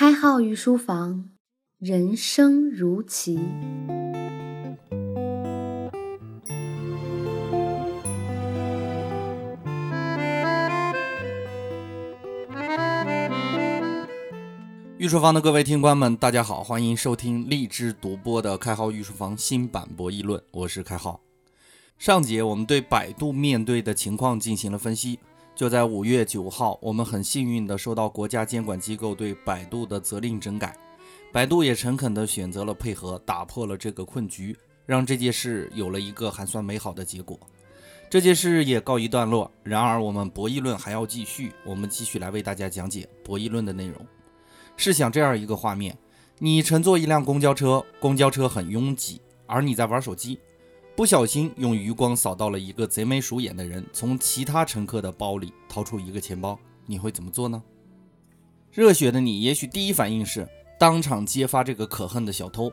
[0.00, 1.28] 开号御书房，
[1.78, 3.38] 人生如棋。
[14.96, 21.20] 御书房的各位听官们，大家好，欢迎收听荔枝独播的开号御书房新版博弈论，我是开号。
[21.98, 25.18] 上节我们对百度面对的情况进行了分析，
[25.60, 30.74] 就在五月九号，我们很幸运地收到国家监管机构对百度的责令整改，
[31.30, 34.56] 百度也诚恳地选择了配合，打破了这个困局，
[34.86, 37.38] 让这件事有了一个还算美好的结果。
[38.08, 43.98] 这件事也告一段落，然而我们博弈论还要继续，我们继续来为大家讲解博弈论的内容。
[44.78, 45.94] 试想这样一个画面：
[46.38, 50.40] 你乘坐一辆公交车，公交车很拥挤，而你在玩手机，
[51.00, 57.62] 不小心用余光扫到了一个贼眉鼠眼的人从其他乘客的包里掏出一个钱包，你会怎么做呢？
[58.70, 60.46] 热血的你也许第一反应是
[60.78, 62.70] 当场揭发这个可恨的小偷，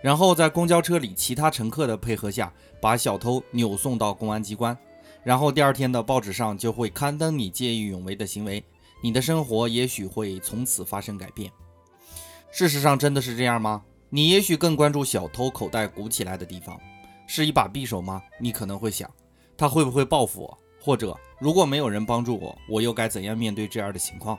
[0.00, 4.74] 然后在公交车里其他乘客的配合下把小偷扭送到公安机关，
[5.22, 8.64] 然后第二天的报纸上就会刊登你见义勇为的行为。
[9.02, 11.52] 你的生活也许会从此发生改变。
[12.50, 13.82] 事实上，真的是这样吗？
[14.08, 16.80] 你也许更关注小偷口袋鼓起来的地方，
[17.26, 18.22] 是一把匕首吗？
[18.40, 19.10] 你可能会想，
[19.56, 20.58] 他会不会报复我？
[20.80, 24.38] 或者，如果没有人帮助我，我又该怎样面对这样的情况？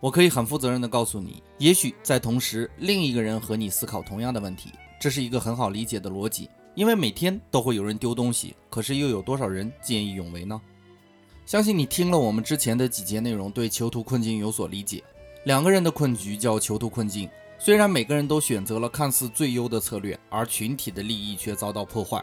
[0.00, 4.70] 我可以很负责任地告诉你，也许在同时，另一个人和你思考同样的问题。
[5.00, 10.60] 这是一个很好理解的逻辑，因为每天都会有人丢东西，可是又有多少人见义勇为呢？
[11.44, 15.02] 相信你听了我们之前的几节内容，对囚徒困境有所理解。
[15.44, 17.28] 两个人的困局叫囚徒困境，
[17.58, 22.22] 虽然每个人都选择了看似最优的策略，而群体的利益却遭到破坏。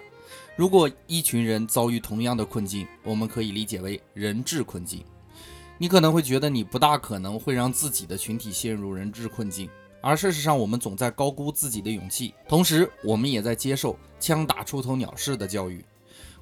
[0.55, 5.03] 如果一群人遭遇同样的困境，我们可以理解为人质困境。
[5.77, 9.67] 你可能会觉得你不大可能会让自己的群体陷入人质困境，
[9.99, 15.83] 而事实上，我们总在高估自己的勇气，同时我们也在接受枪打出头鸟式的教育。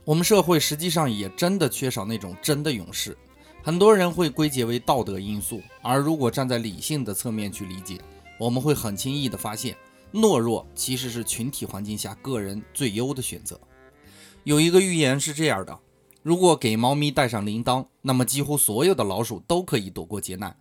[0.04, 3.18] 我们社会实际上也真的缺少那种真的勇士，
[3.64, 7.98] 很多人会归结为道德因素，而如果站在理性的侧面去理解，
[8.40, 9.78] 我们会很轻易的发现，
[10.12, 13.60] 懦弱其实是群体环境下个人最优的选择。
[14.44, 15.78] 有一个寓言是这样的：
[16.24, 20.56] 如果给猫咪带上铃铛，那么几乎所有的老鼠都可以躲过劫难。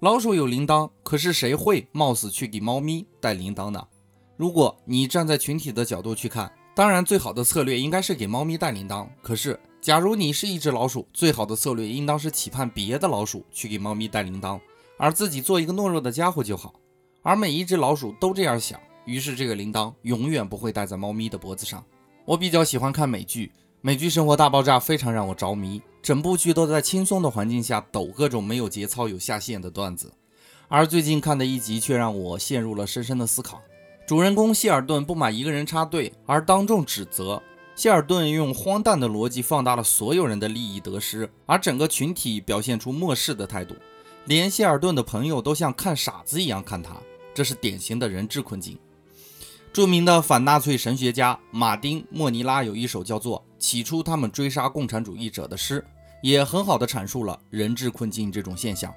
[0.00, 3.86] 老鼠有铃铛，可是谁会冒死去给猫咪带铃铛呢？
[4.36, 6.50] 如果你站在群体的角度去看。
[6.76, 9.06] 当然，最好的策略应该是给猫咪带铃铛。
[9.22, 14.60] 可是，假如你是一只老鼠，最好的策略应当是期盼别的老鼠去给猫咪带铃铛，
[14.98, 16.74] 而自己做一个懦弱的家伙就好。
[17.24, 21.82] 而每一只老鼠都这样想，于是这个铃铛永远不会戴在猫咪的脖子上。
[22.26, 30.12] 我比较喜欢看美剧，美剧《生活大爆炸》非常让我着迷，整部剧都在轻松的环境下抖各种没有节操、有下限的段子。
[30.68, 33.62] 而最近看的一集却让我陷入了深深的思考。
[34.06, 37.42] 主人公谢尔顿不满一个人插队而当众指责，
[37.74, 43.74] 谢尔顿用荒诞的逻辑放大了所有人的利益得失，而整个群体表现出漠视的态度，
[44.26, 46.96] 连谢尔顿的朋友都像看傻子一样看他，
[47.34, 48.78] 这是典型的人质困境。
[49.72, 55.84] 著名的反纳粹神学家马丁·莫尼拉有一首叫做《起初他们追杀共产主义者》的诗，
[56.22, 58.94] 也很好的阐述了人质困境这种现象。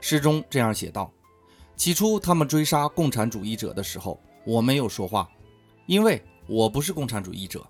[0.00, 1.12] 诗中这样写道
[1.76, 5.28] ：“起初他们追杀共产主义者的时候。”我没有说话，
[5.84, 7.66] 因为我不是共产主义者。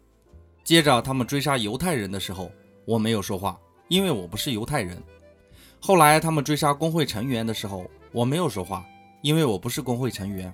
[0.63, 2.53] 接着，他们追杀犹太人的时候，
[2.85, 3.59] 我没有说话，
[3.89, 5.03] 因为我不是犹太人。
[5.81, 8.87] 后来，他们追杀工会成员的时候，我没有说话，
[9.21, 10.53] 因为我不是工会成员。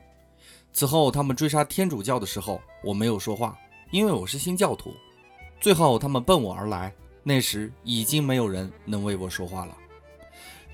[0.73, 3.57] 此后，他们追杀天主教的时候，我没有说话，
[3.91, 4.93] 因为我是新教徒。
[5.61, 6.93] 最后，他们奔我而来，
[7.23, 9.77] 那时已经没有人能为我说话了。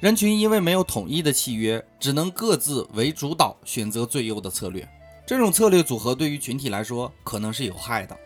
[0.01, 4.89] 人群因为没有统一的契约，只能各自为主导，选择最优的策略。
[5.27, 8.19] 这种策略组合对于群体来说可能是有害的。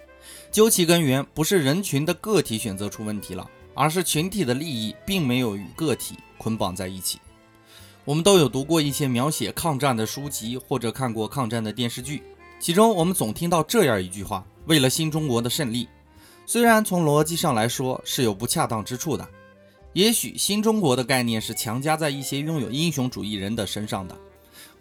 [0.52, 7.18] 究其根源，不是人群的个体选择出问题了，而是群体的利益并没有与个体捆绑在一起。
[8.04, 12.22] 我们都有读过一些描写抗战的书籍，或者看过抗战的电视剧，
[12.60, 15.88] 其中我们总听到这样一句话：“为了新中国的胜利。”
[16.44, 19.26] 虽然从逻辑上来说是有不恰当之处的，
[19.94, 24.14] 也许新中国的概念是强加在一些拥有英雄主义人的身上的。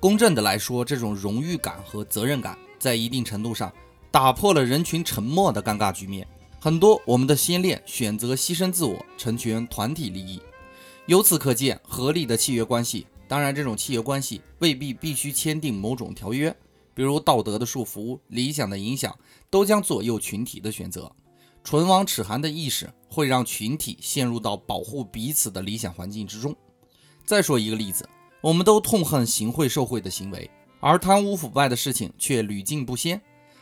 [0.01, 3.71] 公正的来说，这种荣誉感和责任感在一定程度上
[4.11, 6.27] 打破了人群沉默的尴尬局面。
[6.59, 10.41] 很多我们的先烈选择牺牲自我，成全团体利益。
[11.05, 16.56] 由此可见，合理的契约关系，当然这种契约关系未必必须签订某种条约，
[16.94, 19.18] 比如道德的束缚、理想的影响，
[19.50, 21.12] 都将左右群体的选择。
[21.63, 26.56] 唇亡齿寒的意识会让群体陷入到保护彼此的理想环境之中。
[27.25, 28.07] 再说一个例子。
[28.39, 30.47] 我们都痛恨行贿受贿的行为，
[30.79, 33.19] 而贪污腐败的事情却屡禁不鲜。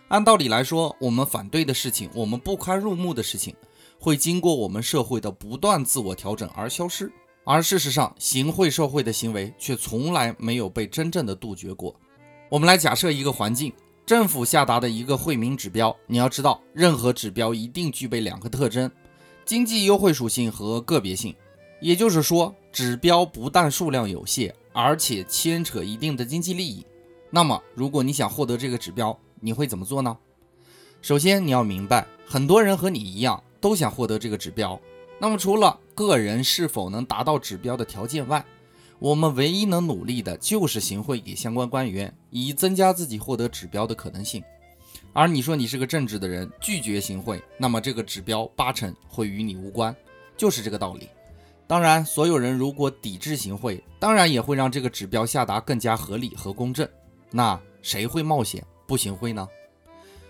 [0.10, 3.56] 按道理来说，我们反对的事情，我们不堪入目的事情，
[3.98, 7.10] 会经过我们社会的不断自我调整而消失。
[7.44, 11.96] 而事实上，行贿受贿的行为却从来没有被真正的杜绝过。
[12.50, 13.74] 我们来假设一个环境，
[14.06, 15.96] 政府下达的一个惠民指标。
[16.08, 18.90] 你要知道，任何指标一定具备两个特征：
[19.46, 21.36] 经济优惠属性和个别性。
[21.80, 24.54] 也就是说，指标不但数量有限。
[24.74, 26.86] 而且牵扯一定的经济利益，
[27.30, 30.18] 那么如果你想获得这个指标，你会怎么做呢？
[31.02, 34.80] 首先你要明白，很多人和你一样都想获得这个指标。
[35.20, 38.44] 那么除了个人是否能达到指标的条件外，
[39.00, 44.44] 我们唯一能努力的就是行贿给相关官员，以增加自己获得指标的可能性。
[45.14, 49.96] 而你说你是个正直的人，拒绝行贿，那么这个指标八成会与你无关，
[50.38, 51.10] 就是这个道理。
[51.68, 56.88] 当然，所有人如果抵制行贿，当然也会让这个指标下达更加合理和公正。
[57.30, 59.48] 那谁会冒险不行贿呢？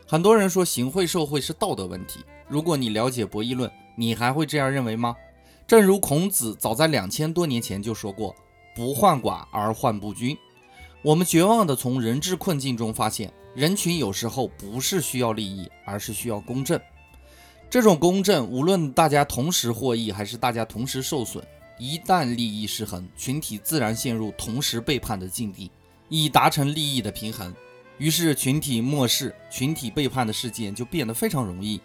[0.07, 2.19] 很多人说行贿受贿是道德问题。
[2.47, 5.15] 如果你了解博弈论，你还会这样认为吗？
[5.71, 8.35] 正如孔子早在两千多年前就说过
[8.75, 10.37] ：“不患寡而患不均。”
[11.01, 16.77] 我们绝望地从人治困境中发现，人群有时候不是需要利益，而是需要公正。
[17.69, 21.41] 这种公正，无论大家同时获益还是大家同时受损，
[21.79, 25.71] 一旦利益失衡，群体自然陷入同时背叛的境地，
[26.09, 27.55] 以达成利益的平衡。
[27.97, 31.79] 于是，群体漠视、群体背叛的事件就变得非常容易。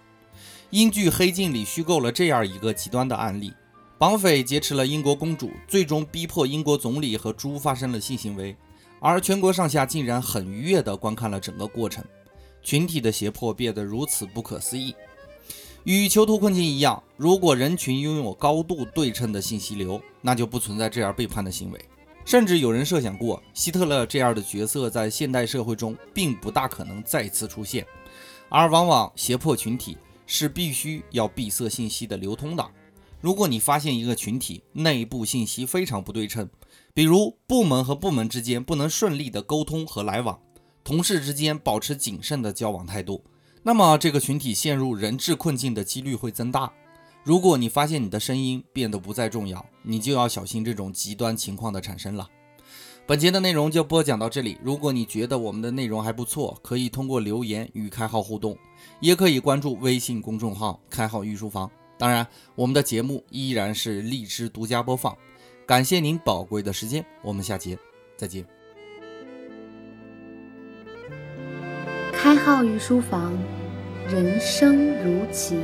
[0.70, 3.54] 英剧《黑镜》里虚构了这样一个极端的案例：
[3.98, 8.54] 绑匪劫持了英国公主，最终逼迫英国总理和猪发生了性行为，
[9.00, 12.04] 而全国上下竟然很愉悦地观看了整个过程。
[12.62, 14.94] 群体的胁迫变得如此不可思议。
[15.84, 21.80] 与囚徒困境一样，如果人群拥有高度对称的信息流，那就不存在这样背叛的行为。
[22.26, 27.86] 甚至有人设想过，希特勒这样的角色在现代社会中并不大可能再次出现。
[28.50, 29.96] 而往往胁迫群体
[30.26, 32.70] 是必须要闭塞信息的流通的。
[33.26, 36.48] 如果你发现一个群体内部信息非常不对称，
[36.94, 40.38] 比如部门和部门之间不能顺利的沟通和来往，
[40.84, 43.24] 同事之间保持谨慎的交往态度。
[43.64, 46.72] 那么，这个群体陷入人质困境的几率会增大。
[47.24, 52.28] 如果你发现你的声音变得不再重要，你就要小心这种极端情况的产生了。
[53.08, 54.56] 本节的内容就播讲到这里。
[54.62, 58.56] 如果你觉得我们的内容还不错，可以通过留言与开号互动，
[59.00, 61.68] 也可以关注微信公众号“开号御书房”。
[61.98, 65.16] 当然，我们的节目依然是荔枝独家播放。
[65.66, 67.78] 感谢您宝贵的时间，我们下节
[68.16, 68.44] 再见。
[72.12, 73.36] 开号御书房。
[74.08, 75.58] 人生如棋。